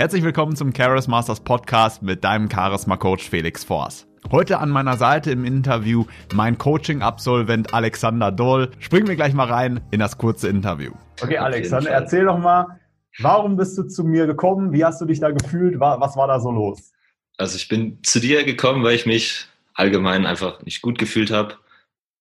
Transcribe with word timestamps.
Herzlich 0.00 0.24
willkommen 0.24 0.56
zum 0.56 0.72
Charis 0.74 1.08
Masters 1.08 1.40
Podcast 1.40 2.02
mit 2.02 2.24
deinem 2.24 2.50
Charisma 2.50 2.96
Coach 2.96 3.28
Felix 3.28 3.64
Force. 3.64 4.06
Heute 4.30 4.58
an 4.58 4.70
meiner 4.70 4.96
Seite 4.96 5.30
im 5.30 5.44
Interview 5.44 6.06
mein 6.32 6.56
Coaching-Absolvent 6.56 7.74
Alexander 7.74 8.32
Dohl. 8.32 8.70
Springen 8.78 9.08
wir 9.08 9.16
gleich 9.16 9.34
mal 9.34 9.48
rein 9.48 9.82
in 9.90 10.00
das 10.00 10.16
kurze 10.16 10.48
Interview. 10.48 10.92
Okay, 11.22 11.36
Alexander, 11.36 11.90
erzähl 11.90 12.24
doch 12.24 12.38
mal, 12.38 12.80
warum 13.18 13.58
bist 13.58 13.76
du 13.76 13.82
zu 13.82 14.02
mir 14.02 14.26
gekommen? 14.26 14.72
Wie 14.72 14.82
hast 14.86 15.02
du 15.02 15.04
dich 15.04 15.20
da 15.20 15.32
gefühlt? 15.32 15.78
Was 15.78 16.16
war 16.16 16.28
da 16.28 16.40
so 16.40 16.50
los? 16.50 16.92
Also 17.36 17.56
ich 17.56 17.68
bin 17.68 18.02
zu 18.02 18.20
dir 18.20 18.44
gekommen, 18.44 18.82
weil 18.82 18.94
ich 18.94 19.04
mich 19.04 19.48
allgemein 19.74 20.24
einfach 20.24 20.62
nicht 20.62 20.80
gut 20.80 20.98
gefühlt 20.98 21.30
habe. 21.30 21.56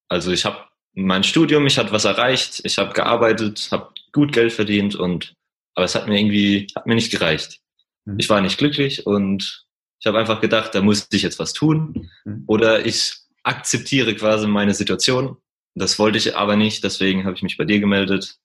Also 0.09 0.34
ich 0.34 0.43
habe 0.43 0.57
mein 0.96 1.23
Studium, 1.23 1.66
ich 1.66 1.80
hatte 1.80 1.93
was 1.93 2.04
erreicht, 2.04 2.59
ich 2.66 2.77
habe 2.77 2.91
gearbeitet, 2.91 3.70
habe 3.71 3.93
gut 4.11 4.34
Geld 4.34 4.52
verdient 4.52 4.96
und 4.96 5.34
aber 5.75 5.86
es 5.86 5.96
hat 5.96 6.09
mir 6.09 6.20
irgendwie 6.20 6.68
hat 6.75 6.86
mir 6.86 6.96
nicht 6.96 7.14
gereicht. 7.14 7.61
Mhm. 8.10 8.20
Ich 8.20 8.30
war 8.30 8.41
nicht 8.41 8.57
glücklich 8.57 9.05
und 9.05 9.66
ich 9.99 10.08
habe 10.08 10.20
einfach 10.20 10.41
gedacht, 10.41 10.73
da 10.76 10.81
muss 10.81 11.08
ich 11.12 11.22
jetzt 11.22 11.40
was 11.40 11.54
tun 11.54 12.09
mhm. 12.26 12.44
oder 12.48 12.85
ich 12.85 13.13
akzeptiere 13.44 14.16
quasi 14.16 14.48
meine 14.48 14.73
Situation. 14.73 15.38
Das 15.76 15.99
wollte 15.99 16.18
ich 16.18 16.35
aber 16.35 16.55
nicht, 16.55 16.84
deswegen 16.84 17.26
habe 17.26 17.35
ich 17.35 17.44
mich 17.44 17.58
bei 17.58 17.66
dir 17.66 17.80
gemeldet, 17.80 18.38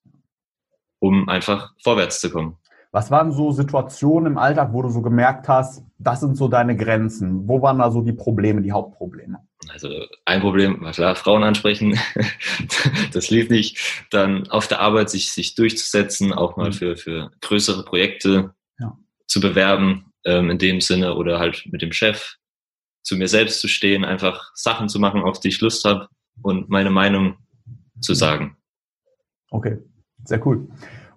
um 0.99 1.29
einfach 1.29 1.73
vorwärts 1.83 2.21
zu 2.21 2.31
kommen. 2.31 2.59
Was 2.93 3.11
waren 3.11 3.33
so 3.33 3.51
Situationen 3.51 4.35
im 4.35 4.39
Alltag, 4.39 4.73
wo 4.73 4.83
du 4.83 4.89
so 4.89 5.03
gemerkt 5.03 5.49
hast, 5.49 5.83
das 5.99 6.21
sind 6.21 6.37
so 6.37 6.47
deine 6.47 6.77
Grenzen? 6.77 7.49
Wo 7.49 7.61
waren 7.61 7.81
da 7.81 7.91
so 7.91 8.03
die 8.03 8.13
Probleme, 8.13 8.63
die 8.63 8.71
Hauptprobleme? 8.71 9.39
Also 9.69 9.89
ein 10.25 10.41
Problem 10.41 10.81
war 10.81 10.93
klar, 10.93 11.17
Frauen 11.17 11.43
ansprechen. 11.43 11.99
das 13.13 13.31
lief 13.31 13.51
nicht. 13.51 14.07
Dann 14.11 14.49
auf 14.49 14.69
der 14.69 14.81
Arbeit 14.81 15.11
sich, 15.11 15.33
sich 15.33 15.57
durchzusetzen, 15.57 16.33
auch 16.33 16.57
mal 16.57 16.69
mhm. 16.69 16.75
für, 16.75 16.97
für 16.97 17.31
größere 17.41 17.85
Projekte. 17.85 18.55
Zu 19.35 19.41
bewerben, 19.41 20.13
ähm, 20.25 20.49
in 20.49 20.59
dem 20.59 20.81
Sinne, 20.81 21.15
oder 21.15 21.41
halt 21.41 21.67
mit 21.73 21.83
dem 21.83 21.91
Chef 21.91 22.37
zu 23.03 23.17
mir 23.17 23.27
selbst 23.27 23.59
zu 23.59 23.67
stehen, 23.67 24.05
einfach 24.05 24.53
Sachen 24.55 24.89
zu 24.89 25.01
machen, 25.01 25.23
auf 25.23 25.41
die 25.41 25.49
ich 25.49 25.61
Lust 25.61 25.85
habe 25.85 26.07
und 26.41 26.69
meine 26.69 26.91
Meinung 26.91 27.37
zu 28.01 28.13
mhm. 28.13 28.17
sagen. 28.17 28.57
Okay, 29.51 29.79
sehr 30.25 30.47
cool. 30.47 30.69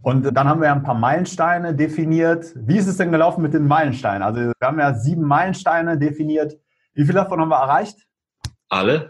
Und 0.02 0.24
dann 0.24 0.48
haben 0.50 0.62
wir 0.62 0.72
ein 0.72 0.82
paar 0.82 0.98
Meilensteine 0.98 1.76
definiert. 1.76 2.54
Wie 2.56 2.78
ist 2.78 2.88
es 2.88 2.98
denn 2.98 3.12
gelaufen 3.12 3.44
mit 3.44 3.54
den 3.54 3.68
Meilensteinen? 3.68 4.24
Also 4.24 4.40
wir 4.40 4.54
haben 4.64 4.80
ja 4.80 4.96
sieben 4.96 5.24
Meilensteine 5.24 6.00
definiert. 6.00 6.58
Wie 6.96 7.04
viele 7.04 7.20
davon 7.20 7.40
haben 7.40 7.50
wir 7.50 7.58
erreicht? 7.58 8.00
Alle. 8.68 9.08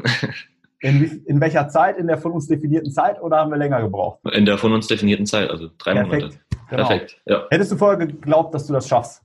In, 0.82 1.24
in 1.26 1.40
welcher 1.40 1.70
Zeit? 1.70 1.98
In 1.98 2.08
der 2.08 2.18
von 2.18 2.34
uns 2.34 2.48
definierten 2.48 2.92
Zeit 2.92 3.22
oder 3.22 3.38
haben 3.38 3.52
wir 3.52 3.58
länger 3.58 3.82
gebraucht? 3.82 4.20
In 4.34 4.46
der 4.46 4.58
von 4.58 4.74
uns 4.74 4.88
definierten 4.88 5.26
Zeit, 5.26 5.50
also 5.50 5.70
drei 5.78 5.94
Perfekt. 5.94 6.24
Monate. 6.24 6.40
Genau. 6.70 6.88
Perfekt. 6.88 7.22
Ja. 7.26 7.46
Hättest 7.50 7.72
du 7.72 7.78
vorher 7.78 7.98
geglaubt, 7.98 8.54
dass 8.54 8.68
du 8.68 8.74
das 8.74 8.88
schaffst? 8.88 9.24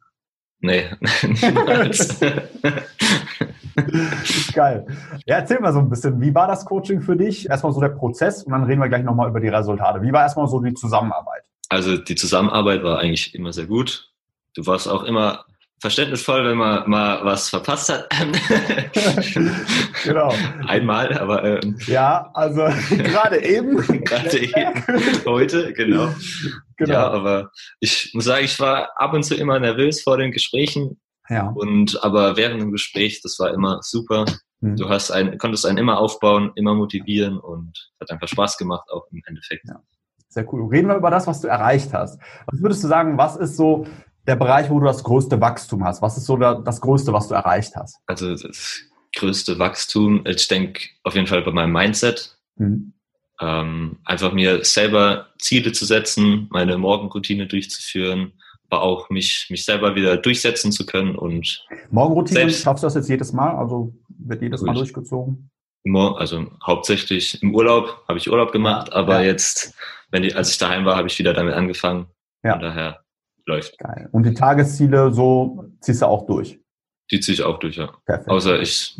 Nee. 0.61 0.85
Geil. 4.55 4.87
Ja, 5.27 5.37
erzähl 5.37 5.59
mal 5.59 5.73
so 5.73 5.81
ein 5.81 5.89
bisschen, 5.89 6.21
wie 6.21 6.33
war 6.35 6.47
das 6.47 6.65
Coaching 6.65 7.01
für 7.01 7.17
dich? 7.17 7.49
Erstmal 7.49 7.73
so 7.73 7.81
der 7.81 7.89
Prozess 7.89 8.45
und 8.45 8.53
dann 8.53 8.63
reden 8.65 8.81
wir 8.81 8.89
gleich 8.89 9.03
nochmal 9.03 9.29
über 9.29 9.41
die 9.41 9.49
Resultate. 9.49 10.03
Wie 10.03 10.13
war 10.13 10.23
erstmal 10.23 10.47
so 10.47 10.61
die 10.61 10.75
Zusammenarbeit? 10.75 11.43
Also 11.69 11.97
die 11.97 12.15
Zusammenarbeit 12.15 12.85
war 12.85 13.01
eigentlich 13.01 13.35
immer 13.35 13.53
sehr 13.53 13.67
gut. 13.67 14.13
Du 14.55 14.65
warst 14.67 14.87
auch 14.89 15.03
immer 15.03 15.47
verständnisvoll, 15.83 16.45
wenn 16.49 16.57
man 16.57 16.89
mal 16.89 17.25
was 17.25 17.49
verpasst 17.49 17.89
hat. 17.89 18.09
genau. 20.05 20.33
Einmal, 20.69 21.13
aber 21.19 21.43
ähm, 21.45 21.77
ja, 21.87 22.31
also 22.35 22.63
gerade 22.91 23.45
eben. 23.45 23.77
gerade 24.05 24.39
eben. 24.39 25.25
Heute, 25.27 25.73
genau. 25.73 26.15
genau. 26.77 26.93
Ja, 26.93 27.11
aber 27.11 27.51
ich 27.81 28.13
muss 28.15 28.27
sagen, 28.27 28.45
ich 28.45 28.61
war 28.61 28.91
ab 28.97 29.13
und 29.13 29.25
zu 29.25 29.35
immer 29.35 29.59
nervös 29.59 30.03
vor 30.03 30.19
den 30.19 30.31
Gesprächen. 30.31 31.01
Ja. 31.29 31.49
Und 31.49 32.03
aber 32.05 32.37
während 32.37 32.61
dem 32.61 32.71
Gespräch, 32.71 33.21
das 33.21 33.41
war 33.41 33.53
immer 33.53 33.81
super. 33.83 34.25
Mhm. 34.61 34.77
Du 34.77 34.89
hast 34.89 35.11
ein, 35.11 35.37
konntest 35.37 35.67
einen 35.67 35.79
immer 35.79 35.99
aufbauen, 35.99 36.53
immer 36.55 36.77
motivieren 36.77 37.39
und 37.39 37.91
hat 38.01 38.09
einfach 38.13 38.29
Spaß 38.29 38.57
gemacht, 38.57 38.89
auch 38.93 39.09
im 39.11 39.21
Endeffekt. 39.27 39.65
Ja. 39.69 39.83
Sehr 40.29 40.51
cool. 40.53 40.69
Reden 40.69 40.87
wir 40.87 40.97
über 40.97 41.11
das, 41.11 41.27
was 41.27 41.41
du 41.41 41.49
erreicht 41.49 41.93
hast. 41.93 42.21
Was 42.47 42.63
würdest 42.63 42.85
du 42.85 42.89
sagen, 42.89 43.19
was 43.19 43.37
ist 43.37 43.57
so 43.57 43.85
der 44.27 44.37
Bereich, 44.37 44.71
wo 44.71 44.79
du 44.79 44.87
das 44.87 45.03
größte 45.03 45.41
Wachstum 45.41 45.85
hast? 45.85 46.03
Was 46.03 46.17
ist 46.17 46.27
so 46.27 46.37
das 46.37 46.81
Größte, 46.81 47.13
was 47.13 47.29
du 47.29 47.35
erreicht 47.35 47.75
hast? 47.77 47.99
Also 48.07 48.31
das 48.31 48.81
größte 49.17 49.59
Wachstum, 49.59 50.25
ich 50.27 50.49
denke 50.49 50.89
auf 51.03 51.15
jeden 51.15 51.27
Fall 51.27 51.43
bei 51.43 51.53
meinem 51.53 51.73
Mindset. 51.73 52.37
Mhm. 52.57 52.93
Ähm, 53.41 53.99
einfach 54.05 54.33
mir 54.33 54.65
selber 54.65 55.29
Ziele 55.39 55.73
zu 55.73 55.85
setzen, 55.85 56.49
meine 56.51 56.79
Morgenroutine 56.79 57.47
durchzuführen, 57.47 58.33
aber 58.71 58.83
auch 58.83 59.11
mich, 59.11 59.49
mich 59.51 59.65
selber 59.65 59.97
wieder 59.97 60.17
durchsetzen 60.17 60.71
zu 60.71 60.87
können 60.87 61.17
und 61.17 61.67
Morgenroutine, 61.91 62.41
selbst, 62.41 62.63
schaffst 62.63 62.85
du 62.85 62.87
das 62.87 62.95
jetzt 62.95 63.09
jedes 63.09 63.33
Mal? 63.33 63.57
Also 63.57 63.93
wird 64.09 64.43
jedes 64.43 64.63
Mal 64.63 64.75
durchgezogen? 64.75 65.51
Also 65.85 66.47
hauptsächlich 66.65 67.43
im 67.43 67.53
Urlaub 67.55 68.05
habe 68.07 68.19
ich 68.19 68.31
Urlaub 68.31 68.53
gemacht, 68.53 68.89
ja, 68.89 68.95
aber 68.95 69.21
ja. 69.21 69.27
jetzt 69.27 69.75
wenn 70.13 70.23
die, 70.23 70.35
als 70.35 70.51
ich 70.51 70.59
daheim 70.59 70.85
war, 70.85 70.97
habe 70.97 71.09
ich 71.09 71.19
wieder 71.19 71.33
damit 71.33 71.55
angefangen. 71.55 72.07
Ja. 72.45 72.53
Von 72.53 72.61
daher 72.61 73.02
läuft. 73.47 73.79
Geil. 73.79 74.09
Und 74.13 74.25
die 74.25 74.35
Tagesziele, 74.35 75.13
so 75.13 75.67
ziehst 75.81 76.03
du 76.03 76.07
auch 76.07 76.27
durch? 76.27 76.61
Die 77.11 77.21
ziehe 77.21 77.35
ich 77.35 77.43
auch 77.43 77.59
durch, 77.59 77.77
ja. 77.77 77.93
Perfekt. 78.07 78.31
Außer 78.31 78.61
ich 78.61 78.97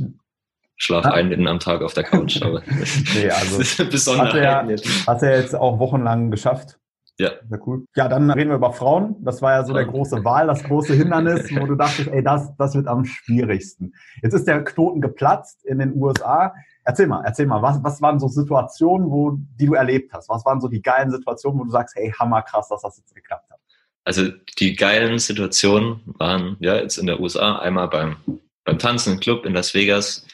schlafe 0.77 1.09
ja. 1.09 1.15
einen 1.15 1.29
mitten 1.29 1.47
am 1.47 1.59
Tag 1.59 1.83
auf 1.83 1.95
der 1.95 2.05
Couch. 2.05 2.43
Aber 2.43 2.63
nee, 3.15 3.31
also 3.31 3.59
das 3.59 3.79
ist 3.79 3.91
besonders. 3.91 4.27
Hast 4.27 4.35
du 4.35 4.43
ja, 4.43 4.67
hast 5.07 5.23
ja 5.23 5.31
jetzt 5.31 5.55
auch 5.55 5.79
wochenlang 5.79 6.31
geschafft. 6.31 6.79
Ja. 7.19 7.31
Sehr 7.49 7.67
cool. 7.67 7.85
Ja, 7.95 8.09
dann 8.09 8.31
reden 8.31 8.51
wir 8.51 8.57
über 8.57 8.73
Frauen. 8.73 9.17
Das 9.21 9.43
war 9.43 9.53
ja 9.53 9.65
so 9.65 9.73
der 9.73 9.85
große 9.85 10.25
Wahl, 10.25 10.47
das 10.47 10.65
große 10.65 10.95
Hindernis, 10.95 11.55
wo 11.55 11.67
du 11.67 11.75
dachtest, 11.75 12.09
ey, 12.09 12.23
das, 12.23 12.57
das 12.57 12.75
wird 12.75 12.89
am 12.89 13.05
schwierigsten. 13.05 13.93
Jetzt 14.23 14.33
ist 14.33 14.47
der 14.49 14.65
Knoten 14.65 15.01
geplatzt 15.01 15.65
in 15.65 15.79
den 15.79 15.95
USA. 15.95 16.55
Erzähl 16.85 17.07
mal, 17.07 17.23
erzähl 17.25 17.47
mal, 17.47 17.63
was, 17.63 17.83
was 17.85 18.03
waren 18.03 18.19
so 18.19 18.29
Situationen, 18.29 19.11
wo, 19.11 19.39
die 19.61 19.67
du 19.67 19.75
erlebt 19.75 20.13
hast? 20.13 20.29
Was 20.31 20.45
waren 20.45 20.61
so 20.61 20.69
die 20.69 20.83
geilen 20.83 21.11
Situationen, 21.11 21.61
wo 21.61 21.65
du 21.65 21.71
sagst, 21.71 21.95
hey, 21.95 22.13
hammer 22.19 22.43
krass, 22.43 22.69
dass 22.69 22.83
das 22.83 22.97
jetzt 22.97 23.15
geklappt 23.15 23.51
hat? 23.51 23.52
Also 24.05 24.29
die 24.59 24.75
geilen 24.75 25.19
Situationen 25.19 26.01
waren 26.19 26.57
ja 26.61 26.77
jetzt 26.77 26.99
in 26.99 27.07
der 27.07 27.21
USA 27.21 27.59
einmal 27.59 27.89
beim, 27.89 28.17
beim 28.65 28.79
Tanzen 28.79 29.15
im 29.15 29.21
Club 29.21 29.45
in 29.47 29.55
Las 29.55 29.75
Vegas. 29.75 30.27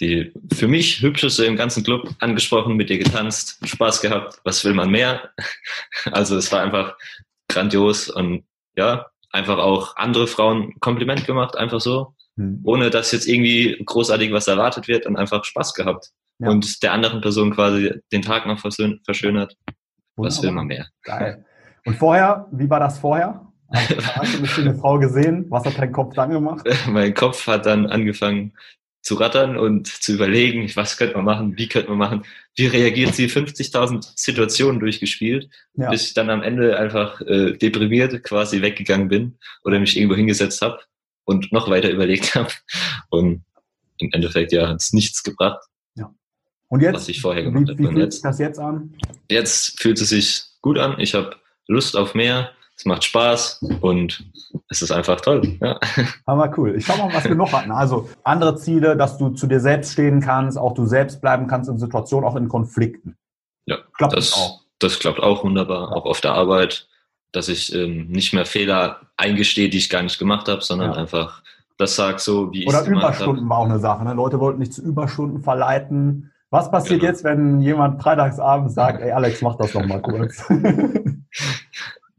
Die 0.00 0.32
für 0.52 0.66
mich 0.66 1.00
hübscheste 1.02 1.44
im 1.44 1.54
ganzen 1.54 1.84
Club 1.84 2.12
angesprochen, 2.18 2.74
mit 2.74 2.90
dir 2.90 2.98
getanzt, 2.98 3.60
Spaß 3.64 4.00
gehabt, 4.00 4.40
was 4.42 4.64
will 4.64 4.74
man 4.74 4.90
mehr? 4.90 5.30
Also 6.10 6.36
es 6.36 6.50
war 6.50 6.60
einfach 6.60 6.96
grandios 7.48 8.10
und 8.10 8.44
ja, 8.76 9.06
einfach 9.30 9.58
auch 9.58 9.96
andere 9.96 10.26
Frauen 10.26 10.74
Kompliment 10.80 11.24
gemacht, 11.26 11.56
einfach 11.56 11.80
so 11.80 12.14
hm. 12.36 12.60
ohne 12.64 12.90
dass 12.90 13.12
jetzt 13.12 13.28
irgendwie 13.28 13.80
großartig 13.84 14.32
was 14.32 14.48
erwartet 14.48 14.88
wird 14.88 15.06
und 15.06 15.16
einfach 15.16 15.44
Spaß 15.44 15.74
gehabt. 15.74 16.10
Ja. 16.38 16.48
Und 16.48 16.82
der 16.82 16.92
anderen 16.92 17.20
Person 17.20 17.54
quasi 17.54 17.92
den 18.12 18.22
Tag 18.22 18.46
noch 18.46 18.58
verschönert. 18.58 19.56
Was 20.16 20.42
will 20.42 20.50
man 20.50 20.66
mehr? 20.66 20.88
Geil. 21.02 21.44
Und 21.84 21.96
vorher, 21.96 22.46
wie 22.52 22.68
war 22.68 22.80
das 22.80 22.98
vorher? 22.98 23.46
Hast 23.72 24.34
du 24.34 24.38
eine 24.38 24.46
schöne 24.46 24.74
Frau 24.74 24.98
gesehen? 24.98 25.46
Was 25.48 25.64
hat 25.64 25.78
dein 25.78 25.92
Kopf 25.92 26.14
dann 26.14 26.30
gemacht? 26.30 26.66
mein 26.88 27.12
Kopf 27.14 27.46
hat 27.46 27.66
dann 27.66 27.86
angefangen 27.86 28.52
zu 29.02 29.16
rattern 29.16 29.58
und 29.58 29.86
zu 29.86 30.14
überlegen, 30.14 30.70
was 30.76 30.96
könnte 30.96 31.16
man 31.16 31.26
machen, 31.26 31.58
wie 31.58 31.68
könnte 31.68 31.90
man 31.90 31.98
machen, 31.98 32.22
wie 32.56 32.66
reagiert 32.66 33.14
sie, 33.14 33.26
50.000 33.26 34.12
Situationen 34.16 34.80
durchgespielt, 34.80 35.50
ja. 35.74 35.90
bis 35.90 36.06
ich 36.06 36.14
dann 36.14 36.30
am 36.30 36.42
Ende 36.42 36.78
einfach 36.78 37.20
äh, 37.20 37.52
deprimiert 37.52 38.24
quasi 38.24 38.62
weggegangen 38.62 39.08
bin 39.08 39.36
oder 39.62 39.78
mich 39.78 39.96
irgendwo 39.96 40.16
hingesetzt 40.16 40.62
habe 40.62 40.80
und 41.24 41.52
noch 41.52 41.68
weiter 41.68 41.90
überlegt 41.90 42.34
habe. 42.34 42.50
Und 43.10 43.44
im 43.98 44.10
Endeffekt 44.12 44.52
ja 44.52 44.68
hat 44.68 44.80
es 44.80 44.94
nichts 44.94 45.22
gebracht. 45.22 45.62
Ja. 45.96 46.10
Und 46.68 46.80
jetzt? 46.80 46.94
Was 46.94 47.08
ich 47.08 47.20
vorher 47.20 47.42
gemacht 47.42 47.68
habe. 47.68 47.78
Wie 47.78 47.86
fühlt 47.86 48.12
sich 48.12 48.22
das 48.22 48.38
jetzt 48.38 48.58
an? 48.58 48.94
Jetzt 49.30 49.80
fühlt 49.80 50.00
es 50.00 50.08
sich 50.08 50.44
gut 50.62 50.78
an. 50.78 50.98
Ich 50.98 51.14
habe 51.14 51.36
Lust 51.66 51.96
auf 51.96 52.14
mehr. 52.14 52.50
Es 52.76 52.84
macht 52.84 53.04
Spaß 53.04 53.64
und 53.80 54.24
es 54.68 54.82
ist 54.82 54.90
einfach 54.90 55.20
toll. 55.20 55.58
Ja. 55.60 55.78
Aber 56.26 56.52
cool. 56.58 56.74
Ich 56.76 56.86
schau 56.86 56.96
mal, 56.96 57.14
was 57.14 57.24
wir 57.24 57.36
noch 57.36 57.52
hatten. 57.52 57.70
Also 57.70 58.08
andere 58.24 58.56
Ziele, 58.56 58.96
dass 58.96 59.16
du 59.16 59.30
zu 59.30 59.46
dir 59.46 59.60
selbst 59.60 59.92
stehen 59.92 60.20
kannst, 60.20 60.58
auch 60.58 60.74
du 60.74 60.84
selbst 60.84 61.20
bleiben 61.20 61.46
kannst 61.46 61.70
in 61.70 61.78
Situationen, 61.78 62.28
auch 62.28 62.34
in 62.34 62.48
Konflikten. 62.48 63.16
Ja, 63.66 63.78
klappt 63.96 64.16
das, 64.16 64.30
das 64.30 64.38
auch. 64.38 64.60
Das 64.80 64.98
klappt 64.98 65.20
auch 65.20 65.44
wunderbar, 65.44 65.90
ja. 65.90 65.96
auch 65.96 66.04
auf 66.04 66.20
der 66.20 66.34
Arbeit 66.34 66.88
dass 67.34 67.48
ich 67.48 67.74
ähm, 67.74 68.06
nicht 68.08 68.32
mehr 68.32 68.46
Fehler 68.46 69.00
eingestehe, 69.16 69.68
die 69.68 69.78
ich 69.78 69.90
gar 69.90 70.02
nicht 70.02 70.18
gemacht 70.18 70.48
habe, 70.48 70.62
sondern 70.62 70.92
ja. 70.92 70.96
einfach 70.96 71.42
das 71.76 71.96
sage 71.96 72.20
so, 72.20 72.52
wie 72.52 72.62
ich 72.62 72.68
es. 72.68 72.74
Oder 72.74 72.86
Überstunden 72.86 73.48
war 73.48 73.58
auch 73.58 73.64
eine 73.64 73.80
Sache. 73.80 74.04
Ne? 74.04 74.14
Leute 74.14 74.38
wollten 74.38 74.60
nicht 74.60 74.72
zu 74.72 74.82
Überstunden 74.82 75.42
verleiten. 75.42 76.30
Was 76.50 76.70
passiert 76.70 77.00
genau. 77.00 77.10
jetzt, 77.10 77.24
wenn 77.24 77.60
jemand 77.60 78.00
freitagsabends 78.00 78.74
sagt, 78.74 79.02
ey 79.02 79.10
Alex, 79.10 79.42
mach 79.42 79.56
das 79.56 79.72
doch 79.72 79.84
mal 79.84 80.00
kurz? 80.00 80.44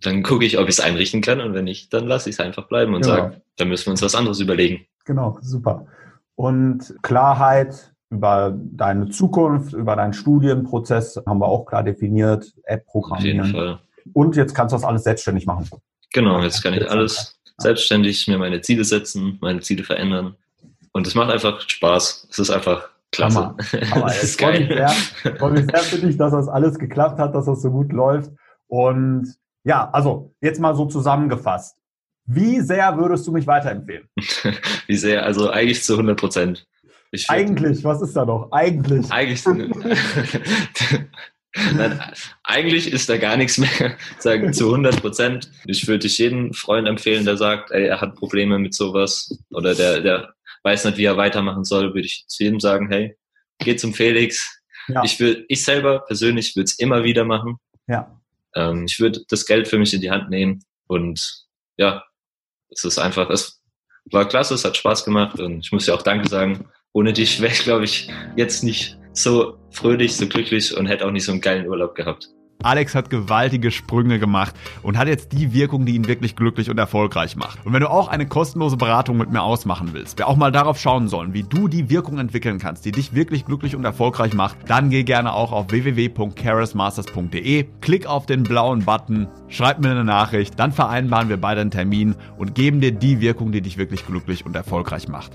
dann 0.06 0.24
gucke 0.24 0.46
ich, 0.46 0.58
ob 0.58 0.64
ich 0.64 0.76
es 0.76 0.80
einrichten 0.80 1.22
kann 1.22 1.42
und 1.42 1.54
wenn 1.54 1.66
nicht, 1.66 1.94
dann 1.94 2.08
lasse 2.08 2.30
ich 2.30 2.36
es 2.36 2.40
einfach 2.40 2.68
bleiben 2.68 2.94
und 2.94 3.02
genau. 3.04 3.16
sage, 3.16 3.42
dann 3.58 3.70
müssen 3.70 3.88
wir 3.88 3.92
uns 3.92 4.02
was 4.02 4.16
anderes 4.16 4.40
überlegen. 4.40 4.86
Genau, 5.06 5.38
super. 5.42 5.86
Und 6.36 6.96
Klarheit 7.02 7.94
über 8.10 8.56
deine 8.56 9.10
Zukunft, 9.10 9.74
über 9.74 9.96
deinen 9.96 10.14
Studienprozess 10.14 11.22
haben 11.26 11.40
wir 11.40 11.48
auch 11.48 11.66
klar 11.66 11.84
definiert, 11.84 12.54
App 12.64 12.86
programmieren. 12.86 13.40
Auf 13.40 13.48
jeden 13.48 13.58
Fall. 13.58 13.80
Und 14.14 14.36
jetzt 14.36 14.54
kannst 14.54 14.74
du 14.74 14.78
das 14.78 14.86
alles 14.86 15.04
selbstständig 15.04 15.46
machen. 15.46 15.70
Genau, 16.14 16.42
jetzt 16.42 16.62
kann 16.62 16.74
ich 16.74 16.90
alles 16.90 17.40
selbstständig 17.58 18.28
mir 18.28 18.38
meine 18.38 18.62
Ziele 18.62 18.84
setzen, 18.84 19.38
meine 19.42 19.62
Ziele 19.62 19.84
verändern. 19.84 20.36
Und 20.92 21.08
es 21.08 21.16
macht 21.16 21.32
einfach 21.32 21.62
Spaß. 21.62 22.28
Es 22.30 22.40
ist 22.40 22.50
einfach 22.52 22.90
klasse. 23.12 23.40
Hammer. 23.40 23.58
Hammer. 23.92 24.08
Es 24.08 24.24
ist 24.24 24.38
geil. 24.38 24.88
Ich 25.24 25.40
freue 25.40 25.52
mich 25.52 25.66
sehr 25.66 25.80
für 25.80 25.98
dich, 25.98 26.18
dass 26.18 26.32
das 26.32 26.48
alles 26.48 26.78
geklappt 26.78 27.20
hat, 27.20 27.34
dass 27.34 27.46
das 27.46 27.62
so 27.62 27.72
gut 27.72 27.92
läuft. 27.92 28.32
Und 28.68 29.36
ja, 29.66 29.90
also 29.92 30.34
jetzt 30.42 30.60
mal 30.60 30.76
so 30.76 30.86
zusammengefasst. 30.86 31.76
Wie 32.26 32.62
sehr 32.62 32.98
würdest 32.98 33.28
du 33.28 33.32
mich 33.32 33.46
weiterempfehlen? 33.46 34.08
Wie 34.88 34.96
sehr? 34.96 35.24
Also 35.24 35.50
eigentlich 35.50 35.84
zu 35.84 35.94
100 35.94 36.18
Prozent. 36.18 36.66
Eigentlich, 37.28 37.84
was 37.84 38.02
ist 38.02 38.16
da 38.16 38.26
noch? 38.26 38.52
Eigentlich. 38.52 39.10
Eigentlich. 39.12 39.44
Nein, 41.74 42.02
eigentlich 42.44 42.92
ist 42.92 43.08
da 43.08 43.18
gar 43.18 43.38
nichts 43.38 43.58
mehr, 43.58 43.96
sagen 44.20 44.52
zu 44.52 44.66
100 44.66 45.02
Prozent. 45.02 45.50
Ich 45.66 45.88
würde 45.88 46.00
dich 46.00 46.18
jeden 46.18 46.54
Freund 46.54 46.88
empfehlen, 46.88 47.24
der 47.24 47.38
sagt, 47.38 47.72
ey, 47.72 47.86
er 47.86 48.02
hat 48.02 48.16
Probleme 48.16 48.60
mit 48.60 48.74
sowas 48.74 49.40
oder 49.52 49.74
der, 49.74 50.02
der 50.02 50.34
weiß 50.64 50.84
nicht, 50.86 50.98
wie 50.98 51.06
er 51.06 51.16
weitermachen 51.16 51.64
soll, 51.64 51.94
würde 51.94 52.08
ich 52.08 52.26
zu 52.28 52.44
jedem 52.44 52.60
sagen, 52.60 52.90
hey, 52.90 53.16
geh 53.60 53.78
zum 53.78 53.94
Felix. 53.94 54.62
Ja. 54.88 55.04
Ich 55.06 55.20
will, 55.20 55.46
ich 55.48 55.64
selber 55.64 56.00
persönlich 56.00 56.56
würde 56.56 56.66
es 56.66 56.78
immer 56.78 57.04
wieder 57.04 57.24
machen. 57.24 57.58
Ja. 57.88 58.20
Ähm, 58.56 58.86
ich 58.86 59.00
würde 59.00 59.22
das 59.28 59.46
Geld 59.46 59.68
für 59.68 59.78
mich 59.78 59.94
in 59.94 60.02
die 60.02 60.12
Hand 60.12 60.30
nehmen 60.30 60.64
und 60.88 61.46
ja, 61.78 62.04
es 62.70 62.84
ist 62.84 62.98
einfach, 62.98 63.30
es 63.30 63.62
war 64.12 64.28
klasse, 64.28 64.54
es 64.54 64.66
hat 64.66 64.78
Spaß 64.78 65.06
gemacht 65.06 65.40
und 65.40 65.60
ich 65.60 65.72
muss 65.72 65.86
dir 65.86 65.94
auch 65.94 66.02
Danke 66.02 66.28
sagen. 66.28 66.68
Ohne 66.94 67.14
dich 67.14 67.42
wäre 67.42 67.52
ich, 67.52 67.64
glaube 67.64 67.86
ich, 67.86 68.10
jetzt 68.36 68.64
nicht 68.64 68.98
so 69.14 69.58
fröhlich, 69.72 70.16
so 70.16 70.28
glücklich 70.28 70.76
und 70.76 70.86
hätte 70.86 71.06
auch 71.06 71.12
nicht 71.12 71.26
so 71.26 71.32
einen 71.32 71.42
geilen 71.42 71.68
Urlaub 71.68 71.96
gehabt. 71.96 72.30
Alex 72.64 72.96
hat 72.96 73.10
gewaltige 73.10 73.70
Sprünge 73.70 74.18
gemacht 74.18 74.56
und 74.82 74.98
hat 74.98 75.08
jetzt 75.08 75.34
die 75.34 75.54
Wirkung, 75.54 75.86
die 75.86 75.94
ihn 75.96 76.08
wirklich 76.08 76.36
glücklich 76.36 76.70
und 76.70 76.78
erfolgreich 76.78 77.36
macht. 77.36 77.64
Und 77.66 77.74
wenn 77.74 77.82
du 77.82 77.90
auch 77.90 78.08
eine 78.08 78.28
kostenlose 78.28 78.76
Beratung 78.76 79.18
mit 79.18 79.32
mir 79.32 79.44
ausmachen 79.44 79.90
willst, 79.92 80.18
wir 80.18 80.28
auch 80.28 80.36
mal 80.36 80.52
darauf 80.52 80.80
schauen 80.80 81.08
sollen, 81.08 81.34
wie 81.34 81.44
du 81.44 81.68
die 81.68 81.90
Wirkung 81.90 82.18
entwickeln 82.18 82.58
kannst, 82.58 82.86
die 82.86 82.92
dich 82.92 83.14
wirklich 83.14 83.46
glücklich 83.46 83.76
und 83.76 83.86
erfolgreich 83.86 84.34
macht, 84.34 84.58
dann 84.68 84.90
geh 84.90 85.04
gerne 85.04 85.34
auch 85.34 85.52
auf 85.52 85.70
www.charismasters.de, 85.70 87.68
klick 87.82 88.08
auf 88.08 88.26
den 88.26 88.44
blauen 88.44 88.84
Button, 88.84 89.28
schreib 89.48 89.80
mir 89.80 89.92
eine 89.92 90.04
Nachricht, 90.04 90.60
dann 90.60 90.72
vereinbaren 90.72 91.30
wir 91.30 91.38
beide 91.38 91.62
einen 91.62 91.72
Termin 91.72 92.16
und 92.38 92.56
geben 92.56 92.82
dir 92.82 92.92
die 92.92 93.22
Wirkung, 93.22 93.52
die 93.52 93.62
dich 93.62 93.78
wirklich 93.78 94.06
glücklich 94.08 94.46
und 94.46 94.56
erfolgreich 94.56 95.08
macht. 95.08 95.32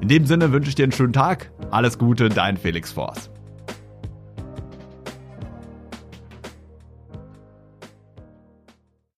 In 0.00 0.08
dem 0.08 0.26
Sinne 0.26 0.52
wünsche 0.52 0.68
ich 0.68 0.74
dir 0.74 0.82
einen 0.82 0.92
schönen 0.92 1.14
Tag, 1.14 1.50
alles 1.70 1.98
Gute, 1.98 2.28
dein 2.28 2.58
Felix 2.58 2.92
Force. 2.92 3.30